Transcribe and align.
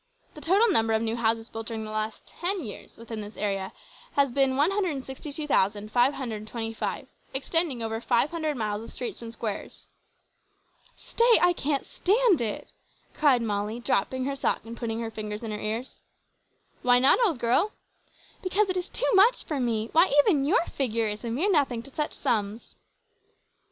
The 0.33 0.41
total 0.41 0.67
number 0.71 0.93
of 0.93 1.03
new 1.03 1.15
houses 1.15 1.47
built 1.47 1.67
during 1.67 1.83
the 1.85 1.91
last 1.91 2.25
ten 2.25 2.63
years 2.63 2.97
within 2.97 3.21
this 3.21 3.37
area 3.37 3.71
has 4.13 4.31
been 4.31 4.57
162,525, 4.57 7.07
extending 7.35 7.83
over 7.83 8.01
500 8.01 8.57
miles 8.57 8.81
of 8.81 8.91
streets 8.91 9.21
and 9.21 9.31
squares!" 9.31 9.85
"Stay, 10.97 11.37
I 11.39 11.53
can't 11.53 11.85
stand 11.85 12.41
it!" 12.41 12.71
cried 13.13 13.43
Molly, 13.43 13.79
dropping 13.79 14.25
her 14.25 14.35
sock 14.35 14.65
and 14.65 14.75
putting 14.75 15.01
her 15.01 15.11
fingers 15.11 15.43
in 15.43 15.51
her 15.51 15.59
ears. 15.61 16.01
"Why 16.81 16.97
not, 16.97 17.19
old 17.23 17.37
girl?" 17.37 17.71
"Because 18.41 18.69
it 18.69 18.77
is 18.77 18.89
too 18.89 19.11
much 19.13 19.43
for 19.43 19.59
me; 19.59 19.89
why, 19.91 20.11
even 20.25 20.45
your 20.45 20.65
figure 20.65 21.07
is 21.07 21.23
a 21.23 21.29
mere 21.29 21.51
nothing 21.51 21.83
to 21.83 21.93
such 21.93 22.13
sums!" 22.13 22.75